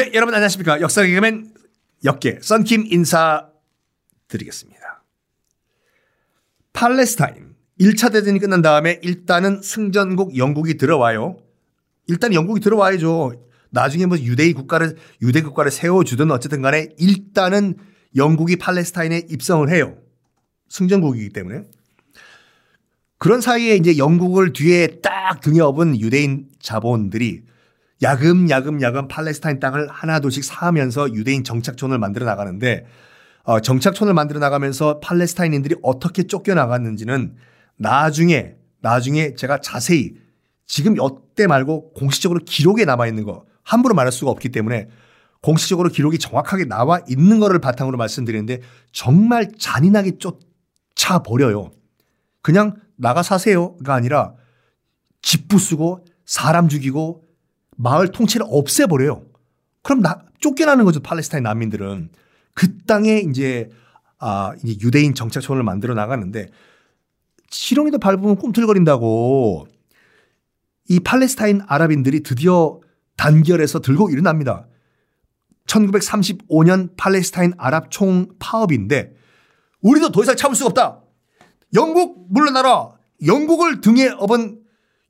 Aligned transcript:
네, 0.00 0.12
여러분 0.14 0.34
안녕하십니까. 0.34 0.80
역사 0.80 1.02
개그맨 1.02 1.52
역계 2.06 2.38
썬킴 2.40 2.86
인사드리겠습니다. 2.86 4.80
팔레스타인 6.72 7.54
1차 7.78 8.10
대전이 8.10 8.38
끝난 8.38 8.62
다음에 8.62 8.98
일단은 9.02 9.60
승전국 9.60 10.38
영국이 10.38 10.78
들어와요. 10.78 11.36
일단 12.06 12.32
영국이 12.32 12.62
들어와야죠. 12.62 13.46
나중에 13.68 14.06
뭐 14.06 14.16
유대인 14.16 14.54
국가를 14.54 14.96
유대 15.20 15.42
국가를 15.42 15.70
세워주든 15.70 16.30
어쨌든 16.30 16.62
간에 16.62 16.88
일단은 16.96 17.76
영국이 18.16 18.56
팔레스타인에 18.56 19.26
입성을 19.28 19.68
해요. 19.68 19.98
승전국이기 20.70 21.28
때문에. 21.28 21.64
그런 23.18 23.42
사이에 23.42 23.76
이제 23.76 23.98
영국을 23.98 24.54
뒤에 24.54 25.02
딱 25.02 25.42
등에 25.42 25.60
업은 25.60 26.00
유대인 26.00 26.48
자본들이 26.58 27.50
야금야금 28.02 28.80
야금 28.80 29.08
팔레스타인 29.08 29.60
땅을 29.60 29.88
하나둘씩 29.88 30.44
사면서 30.44 31.12
유대인 31.12 31.44
정착촌을 31.44 31.98
만들어 31.98 32.24
나가는데 32.26 32.86
어, 33.42 33.60
정착촌을 33.60 34.14
만들어 34.14 34.38
나가면서 34.38 35.00
팔레스타인인들이 35.00 35.76
어떻게 35.82 36.24
쫓겨 36.24 36.54
나갔는지는 36.54 37.36
나중에 37.76 38.54
나중에 38.80 39.34
제가 39.34 39.60
자세히 39.60 40.14
지금 40.66 40.96
이때 40.96 41.46
말고 41.46 41.92
공식적으로 41.94 42.40
기록에 42.44 42.84
남아 42.84 43.06
있는 43.06 43.24
거 43.24 43.44
함부로 43.62 43.94
말할 43.94 44.12
수가 44.12 44.30
없기 44.30 44.50
때문에 44.50 44.88
공식적으로 45.42 45.88
기록이 45.88 46.18
정확하게 46.18 46.66
나와 46.66 47.00
있는 47.08 47.40
거를 47.40 47.60
바탕으로 47.60 47.96
말씀드리는데 47.96 48.60
정말 48.92 49.50
잔인하게 49.58 50.18
쫓아 50.18 51.22
버려요. 51.24 51.72
그냥 52.42 52.76
나가 52.96 53.22
사세요가 53.22 53.94
아니라 53.94 54.34
집 55.22 55.48
부수고 55.48 56.04
사람 56.24 56.68
죽이고 56.68 57.29
마을 57.82 58.08
통째를 58.08 58.46
없애버려요. 58.48 59.24
그럼 59.82 60.02
나, 60.02 60.22
쫓겨나는 60.40 60.84
거죠. 60.84 61.00
팔레스타인 61.00 61.44
난민들은. 61.44 62.10
그 62.54 62.78
땅에 62.86 63.18
이제, 63.18 63.70
아, 64.18 64.52
이제 64.62 64.76
유대인 64.82 65.14
정착촌을 65.14 65.62
만들어 65.62 65.94
나가는데 65.94 66.50
실용이도 67.48 67.98
밟으면 67.98 68.36
꿈틀거린다고 68.36 69.66
이 70.90 71.00
팔레스타인 71.00 71.62
아랍인들이 71.66 72.22
드디어 72.22 72.80
단결해서 73.16 73.80
들고 73.80 74.10
일어납니다. 74.10 74.66
1935년 75.66 76.96
팔레스타인 76.96 77.52
아랍 77.56 77.90
총 77.90 78.28
파업인데 78.38 79.14
우리도 79.82 80.10
더 80.10 80.22
이상 80.22 80.36
참을 80.36 80.54
수가 80.54 80.68
없다. 80.68 81.02
영국 81.74 82.26
물러나라. 82.30 82.90
영국을 83.24 83.80
등에 83.80 84.08
업은 84.08 84.60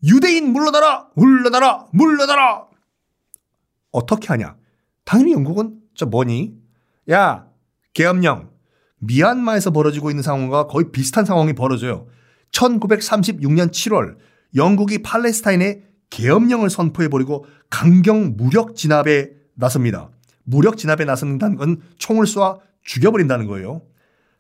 유대인 0.05 0.53
물러나라. 0.53 1.09
물러나라. 1.15 1.87
물러나라. 1.93 2.67
어떻게 3.93 4.29
하냐? 4.29 4.57
당연히 5.05 5.33
영국은 5.33 5.81
저 5.95 6.07
뭐니? 6.07 6.55
야, 7.11 7.47
계엄령. 7.93 8.51
미얀마에서 8.99 9.71
벌어지고 9.71 10.11
있는 10.11 10.23
상황과 10.23 10.67
거의 10.67 10.91
비슷한 10.93 11.25
상황이 11.25 11.53
벌어져요. 11.55 12.07
1936년 12.53 13.71
7월 13.71 14.17
영국이 14.55 15.03
팔레스타인에 15.03 15.83
계엄령을 16.11 16.71
선포해버리고 16.71 17.47
강경 17.71 18.37
무력 18.37 18.77
진압에 18.77 19.31
나섭니다. 19.55 20.11
무력 20.43 20.77
진압에 20.77 21.05
나선다는 21.05 21.57
건 21.57 21.81
총을 21.99 22.25
쏴 22.25 22.59
죽여버린다는 22.83 23.47
거예요. 23.47 23.83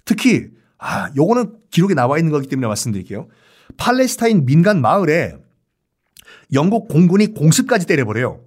특히 0.05 0.48
아, 0.78 1.11
요거는 1.16 1.58
기록에 1.70 1.94
나와 1.94 2.19
있는 2.19 2.33
거기 2.33 2.48
때문에 2.48 2.66
말씀드릴게요. 2.66 3.28
팔레스타인 3.77 4.44
민간 4.47 4.81
마을에 4.81 5.36
영국 6.53 6.89
공군이 6.89 7.34
공습까지 7.34 7.86
때려버려요. 7.86 8.41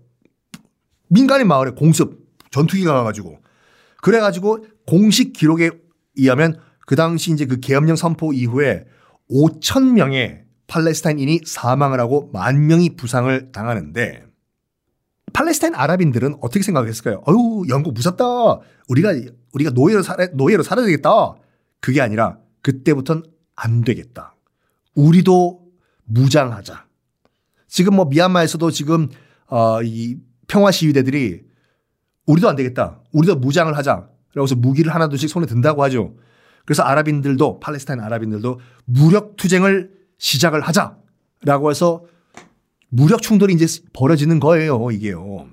민간인 1.09 1.48
마을에 1.48 1.72
공습, 1.72 2.20
전투기가 2.52 2.94
가가지고. 2.94 3.40
그래가지고 4.02 4.66
공식 4.85 5.34
기록에 5.34 5.72
의하면 6.18 6.59
그 6.85 6.96
당시 6.96 7.31
이제 7.31 7.46
그 7.46 7.59
계엄령 7.59 7.96
선포 7.96 8.34
이후에 8.34 8.85
5천 9.31 9.94
명의 9.94 10.44
팔레스타인인이 10.68 11.41
사망을 11.46 12.00
하고 12.00 12.30
만 12.34 12.68
명이 12.68 12.96
부상을 12.96 13.52
당하는데 13.52 14.25
팔레스타인 15.34 15.75
아랍인들은 15.75 16.38
어떻게 16.41 16.63
생각했을까요? 16.63 17.22
어유 17.28 17.66
영국 17.69 17.94
무섭다. 17.94 18.25
우리가 18.88 19.13
우리가 19.53 19.72
노예로 19.72 20.03
살아 20.03 20.28
노예로 20.34 20.63
살아야 20.63 20.86
되겠다. 20.86 21.09
그게 21.80 22.02
아니라 22.02 22.38
그때부터는 22.62 23.24
안 23.56 23.81
되겠다. 23.84 24.36
우리도 24.96 25.62
무장하자. 26.06 26.86
지금 27.73 27.95
뭐 27.95 28.06
미얀마에서도 28.06 28.69
지금 28.69 29.09
어 29.47 29.81
이 29.84 30.17
평화 30.47 30.69
시위대들이 30.69 31.41
우리도 32.28 32.47
안 32.47 32.56
되겠다. 32.56 33.01
우리도 33.11 33.38
무장을 33.38 33.75
하자. 33.75 34.09
그래서 34.31 34.56
무기를 34.56 34.94
하나둘씩 34.94 35.28
손에 35.28 35.47
든다고 35.47 35.81
하죠. 35.83 36.16
그래서 36.66 36.83
아랍인들도 36.83 37.59
팔레스타인 37.59 38.00
아랍인들도 38.00 38.59
무력 38.85 39.35
투쟁을 39.38 39.91
시작을 40.19 40.62
하자라고 40.62 41.72
해서 41.72 42.06
무력 42.89 43.23
충돌이 43.23 43.53
이제 43.56 43.66
벌어지는 43.94 44.39
거예요, 44.39 44.91
이게요. 44.91 45.47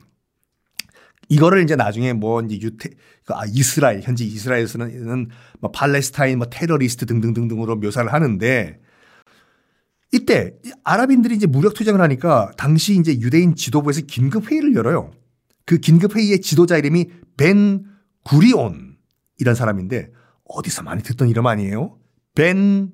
이거를 1.31 1.63
이제 1.63 1.75
나중에 1.75 2.13
뭐 2.13 2.43
이제 2.43 2.61
유태, 2.61 2.91
그 3.25 3.33
아, 3.33 3.45
이스라엘, 3.47 4.03
현재 4.03 4.25
이스라엘에서는 4.25 5.29
뭐 5.61 5.71
팔레스타인 5.71 6.37
뭐 6.37 6.49
테러리스트 6.49 7.07
등등등등으로 7.07 7.77
묘사를 7.77 8.13
하는데 8.13 8.79
이때 10.13 10.53
아랍인들이 10.83 11.37
이제 11.37 11.47
무력 11.47 11.75
투쟁을 11.75 12.01
하니까 12.01 12.51
당시 12.57 12.97
이제 12.99 13.13
유대인 13.21 13.55
지도부에서 13.55 14.03
긴급 14.03 14.51
회의를 14.51 14.75
열어요. 14.75 15.13
그 15.65 15.79
긴급 15.79 16.17
회의의 16.17 16.41
지도자 16.41 16.77
이름이 16.77 17.11
벤 17.37 17.85
구리온 18.25 18.97
이런 19.39 19.55
사람인데 19.55 20.11
어디서 20.45 20.83
많이 20.83 21.03
듣던 21.03 21.29
이름 21.29 21.47
아니에요? 21.47 21.97
벤 22.35 22.93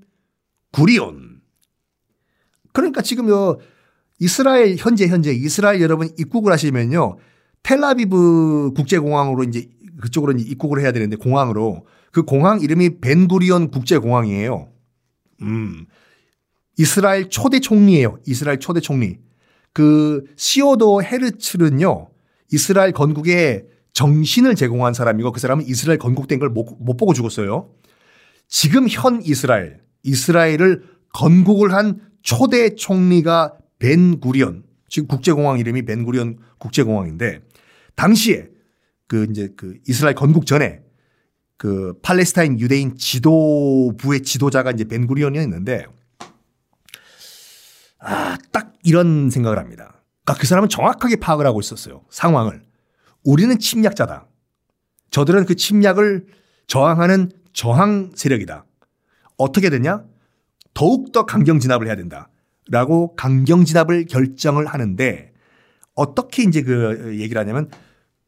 구리온. 0.72 1.40
그러니까 2.72 3.00
지금 3.00 3.28
요 3.30 3.58
이스라엘 4.18 4.76
현재 4.76 5.06
현재 5.08 5.32
이스라엘 5.32 5.80
여러분 5.80 6.10
입국을 6.18 6.52
하시면요. 6.52 7.16
텔라비브 7.62 8.72
국제공항으로 8.76 9.44
이제 9.44 9.68
그쪽으로 10.00 10.32
이제 10.32 10.44
입국을 10.50 10.80
해야 10.80 10.92
되는데 10.92 11.16
공항으로 11.16 11.86
그 12.12 12.22
공항 12.22 12.60
이름이 12.60 13.00
벤구리온 13.00 13.70
국제공항이에요. 13.70 14.68
음. 15.42 15.86
이스라엘 16.78 17.28
초대 17.28 17.60
총리예요. 17.60 18.18
이스라엘 18.26 18.58
초대 18.58 18.80
총리. 18.80 19.18
그 19.72 20.24
시오도 20.36 21.02
헤르츠는요. 21.02 22.08
이스라엘 22.52 22.92
건국에 22.92 23.66
정신을 23.92 24.54
제공한 24.54 24.94
사람이고 24.94 25.32
그 25.32 25.40
사람은 25.40 25.66
이스라엘 25.66 25.98
건국된 25.98 26.38
걸 26.38 26.50
못 26.50 26.96
보고 26.96 27.14
죽었어요. 27.14 27.70
지금 28.48 28.86
현 28.88 29.22
이스라엘, 29.22 29.80
이스라엘을 30.02 30.84
건국을 31.12 31.72
한 31.72 32.00
초대 32.22 32.74
총리가 32.74 33.54
벤 33.78 34.20
구리온, 34.20 34.64
지금 34.88 35.08
국제공항 35.08 35.58
이름이 35.58 35.84
벤 35.84 36.04
구리온 36.04 36.38
국제공항인데 36.58 37.40
당시에 37.94 38.48
그 39.08 39.26
이제 39.30 39.48
그 39.56 39.78
이스라엘 39.88 40.14
건국 40.14 40.46
전에 40.46 40.80
그 41.56 41.94
팔레스타인 42.02 42.60
유대인 42.60 42.96
지도부의 42.96 44.22
지도자가 44.22 44.70
이제 44.72 44.84
벤 44.84 45.06
구리온이었는데 45.06 45.86
아, 48.06 48.38
딱 48.52 48.72
이런 48.84 49.30
생각을 49.30 49.58
합니다. 49.58 50.02
그러니까 50.24 50.40
그 50.40 50.46
사람은 50.46 50.68
정확하게 50.68 51.16
파악을 51.16 51.46
하고 51.46 51.60
있었어요. 51.60 52.02
상황을. 52.10 52.62
우리는 53.24 53.58
침략자다. 53.58 54.28
저들은 55.10 55.44
그 55.44 55.56
침략을 55.56 56.26
저항하는 56.68 57.32
저항 57.52 58.12
세력이다. 58.14 58.64
어떻게 59.38 59.70
되냐? 59.70 60.04
더욱더 60.72 61.26
강경 61.26 61.58
진압을 61.58 61.86
해야 61.86 61.96
된다. 61.96 62.28
라고 62.68 63.14
강경 63.16 63.64
진압을 63.64 64.06
결정을 64.06 64.66
하는데 64.66 65.32
어떻게 65.94 66.42
이제 66.42 66.62
그 66.62 67.16
얘기를 67.18 67.40
하냐면 67.40 67.70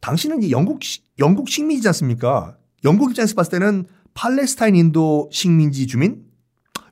당신은 0.01 0.43
이제 0.43 0.51
영국, 0.51 0.81
영국 1.19 1.49
식민지지 1.49 1.89
않습니까? 1.89 2.57
영국 2.85 3.11
입장에서 3.11 3.35
봤을 3.35 3.53
때는 3.53 3.87
팔레스타인인도 4.15 5.29
식민지 5.33 5.87
주민, 5.87 6.25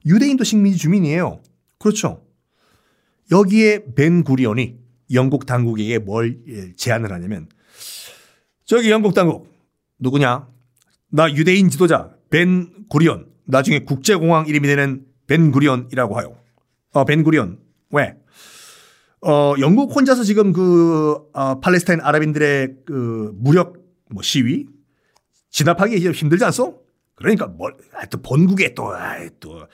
유대인도 0.05 0.44
식민지 0.44 0.78
주민이에요. 0.78 1.40
그렇죠. 1.78 2.25
여기에 3.31 3.94
벤 3.94 4.25
구리온이 4.25 4.78
영국 5.12 5.46
당국에게 5.46 5.99
뭘 5.99 6.38
제안을 6.76 7.12
하냐면 7.12 7.49
저기 8.64 8.90
영국 8.90 9.14
당국 9.14 9.52
누구냐? 9.99 10.49
나 11.11 11.32
유대인 11.32 11.70
지도자 11.70 12.14
벤 12.31 12.87
구리온 12.88 13.31
나중에 13.44 13.81
국제공항 13.81 14.46
이름이 14.46 14.67
되는 14.67 15.05
벤 15.26 15.50
구리온이라고 15.50 16.19
하요. 16.19 16.37
어, 16.93 17.05
벤 17.05 17.23
구리온 17.23 17.58
왜? 17.90 18.17
어, 19.23 19.55
영국 19.61 19.94
혼자서 19.94 20.25
지금 20.25 20.52
그 20.52 21.17
어, 21.32 21.61
팔레스타인 21.61 22.00
아랍인들의 22.00 22.76
그 22.84 23.32
무력 23.37 23.76
뭐 24.11 24.22
시위 24.22 24.67
진압하기 25.50 25.96
힘들지 26.11 26.44
않소? 26.44 26.82
그러니까 27.14 27.46
뭘, 27.46 27.75
아, 27.94 28.05
또 28.06 28.20
본국에 28.20 28.75
또, 28.75 28.94
아, 28.94 29.17
또 29.40 29.67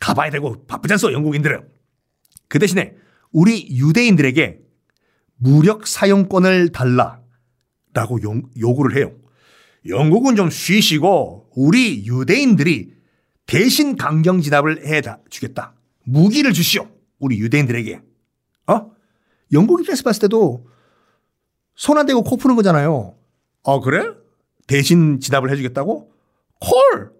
가봐야 0.00 0.30
되고 0.30 0.64
바쁘지 0.66 0.94
않소? 0.94 1.12
영국인들은. 1.12 1.79
그 2.50 2.58
대신에 2.58 2.94
우리 3.32 3.68
유대인들에게 3.70 4.58
무력 5.36 5.86
사용권을 5.86 6.70
달라 6.72 7.22
라고 7.94 8.20
용, 8.22 8.42
요구를 8.58 8.96
해요. 8.98 9.12
영국은 9.86 10.36
좀 10.36 10.50
쉬시고 10.50 11.48
우리 11.56 12.04
유대인들이 12.06 12.92
대신 13.46 13.96
강경 13.96 14.40
진압을 14.42 14.84
해 14.86 15.00
주겠다. 15.30 15.74
무기를 16.04 16.52
주시오. 16.52 16.88
우리 17.20 17.38
유대인들에게. 17.38 18.02
어? 18.66 18.90
영국 19.52 19.80
입장에서 19.80 20.02
봤을 20.02 20.22
때도 20.22 20.66
손 21.76 21.98
안 21.98 22.06
대고 22.06 22.22
코 22.24 22.36
푸는 22.36 22.56
거잖아요. 22.56 23.16
어, 23.62 23.80
그래? 23.80 24.12
대신 24.66 25.20
진압을 25.20 25.50
해주겠다고? 25.50 26.12
콜! 26.60 27.12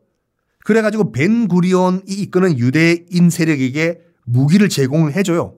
그래가지고 0.65 1.13
벤 1.13 1.49
구리온이 1.49 2.03
이끄는 2.07 2.59
유대인 2.59 3.31
세력에게 3.31 4.10
무기를 4.25 4.69
제공해줘요. 4.69 5.57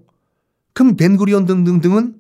그럼 0.75 0.97
벤 0.97 1.17
구리온 1.17 1.47
등등등은 1.47 2.17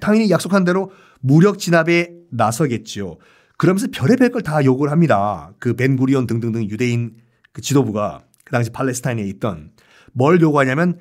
당연히 0.00 0.30
약속한 0.30 0.64
대로 0.64 0.90
무력 1.20 1.58
진압에 1.58 2.10
나서겠죠. 2.30 3.18
그러면서 3.56 3.88
별의별 3.92 4.30
걸 4.30 4.42
다 4.42 4.64
요구를 4.64 4.90
합니다. 4.90 5.52
그 5.58 5.74
벤구리온 5.74 6.26
등등등 6.26 6.70
유대인 6.70 7.16
그 7.52 7.60
지도부가 7.60 8.24
그 8.44 8.52
당시 8.52 8.70
팔레스타인에 8.70 9.22
있던 9.28 9.72
뭘 10.12 10.40
요구하냐면 10.40 10.98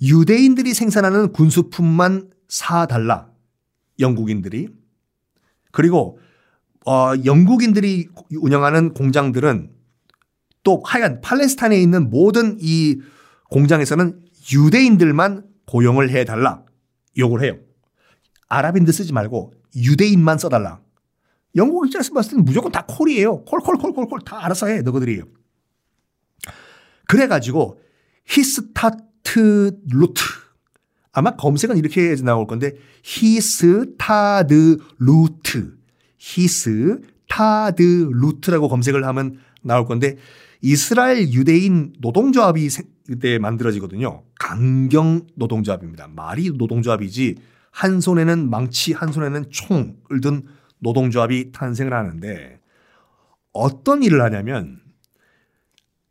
유대인들이 0.00 0.74
생산하는 0.74 1.32
군수품만 1.32 2.30
사달라. 2.48 3.30
영국인들이. 4.00 4.68
그리고 5.70 6.18
어, 6.84 7.12
영국인들이 7.24 8.08
운영하는 8.40 8.94
공장들은 8.94 9.70
또 10.62 10.82
하여간 10.84 11.20
팔레스타인에 11.20 11.80
있는 11.80 12.10
모든 12.10 12.58
이 12.60 13.00
공장에서는 13.50 14.20
유대인들만 14.52 15.44
고용을 15.66 16.10
해달라. 16.10 16.64
요구를 17.16 17.44
해요. 17.44 17.58
아랍인들 18.48 18.92
쓰지 18.92 19.12
말고 19.12 19.52
유대인만 19.76 20.38
써달라. 20.38 20.80
영국 21.56 21.86
입장에서 21.86 22.12
봤을 22.14 22.30
때는 22.32 22.44
무조건 22.44 22.72
다 22.72 22.84
콜이에요. 22.86 23.44
콜, 23.44 23.60
콜, 23.60 23.76
콜, 23.76 23.92
콜, 23.92 24.06
콜. 24.06 24.20
다 24.20 24.44
알아서 24.44 24.66
해, 24.68 24.82
너희들이. 24.82 25.22
그래가지고 27.06 27.80
히스타트 28.26 29.78
루트. 29.90 30.22
아마 31.12 31.36
검색은 31.36 31.76
이렇게 31.76 32.14
나올 32.16 32.46
건데 32.46 32.72
히스타드 33.04 34.78
루트. 34.98 35.76
히스타드 36.18 37.82
루트라고 38.12 38.68
검색을 38.68 39.04
하면 39.04 39.38
나올 39.62 39.84
건데 39.84 40.16
이스라엘 40.62 41.32
유대인 41.32 41.92
노동조합이 42.00 42.68
그때 43.06 43.38
만들어지거든요. 43.38 44.22
강경 44.38 45.26
노동조합입니다. 45.34 46.08
말이 46.08 46.50
노동조합이지 46.50 47.36
한 47.72 48.00
손에는 48.00 48.48
망치, 48.48 48.92
한 48.92 49.12
손에는 49.12 49.50
총을 49.50 50.20
든 50.22 50.42
노동조합이 50.78 51.52
탄생을 51.52 51.92
하는데 51.92 52.60
어떤 53.52 54.02
일을 54.02 54.22
하냐면 54.22 54.80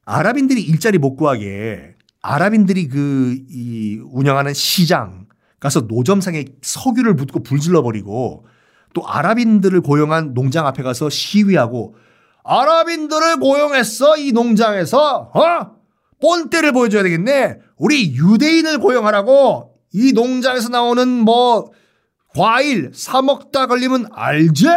아랍인들이 0.05 0.61
일자리 0.61 0.97
못 0.97 1.15
구하게 1.15 1.95
아랍인들이 2.21 2.87
그 2.87 3.37
이 3.49 4.01
운영하는 4.03 4.53
시장 4.53 5.27
가서 5.59 5.81
노점상에 5.81 6.45
석유를 6.61 7.15
붓고 7.15 7.43
불질러 7.43 7.83
버리고 7.83 8.45
또 8.93 9.07
아랍인들을 9.07 9.79
고용한 9.81 10.33
농장 10.33 10.67
앞에 10.67 10.83
가서 10.83 11.09
시위하고 11.09 11.95
아랍인들을 12.43 13.37
고용했어 13.37 14.17
이 14.17 14.31
농장에서. 14.31 15.31
어? 15.33 15.71
본때를 16.21 16.71
보여줘야 16.71 17.03
되겠네. 17.03 17.57
우리 17.77 18.15
유대인을 18.15 18.79
고용하라고. 18.79 19.75
이 19.93 20.13
농장에서 20.13 20.69
나오는 20.69 21.07
뭐 21.07 21.71
과일 22.35 22.91
사 22.93 23.21
먹다 23.21 23.67
걸리면 23.67 24.07
알제? 24.11 24.69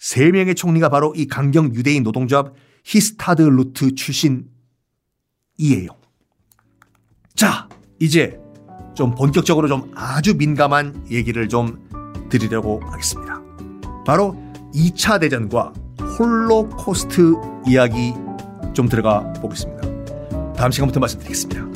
세 0.00 0.32
명의 0.32 0.54
총리가 0.54 0.88
바로 0.88 1.14
이 1.14 1.26
강경 1.26 1.74
유대인 1.74 2.02
노동조합 2.02 2.54
히스타드 2.84 3.42
루트 3.42 3.94
출신이에요. 3.94 4.48
자, 7.36 7.68
이제 8.00 8.40
좀 8.96 9.14
본격적으로 9.14 9.68
좀 9.68 9.92
아주 9.94 10.34
민감한 10.36 11.06
얘기를 11.10 11.48
좀 11.48 11.86
드리려고 12.30 12.80
하겠습니다. 12.84 13.40
바로 14.06 14.34
2차 14.74 15.20
대전과 15.20 15.74
홀로코스트 16.18 17.34
이야기 17.68 18.14
좀 18.72 18.88
들어가 18.88 19.30
보겠습니다. 19.34 20.54
다음 20.54 20.70
시간부터 20.70 20.98
말씀드리겠습니다. 20.98 21.69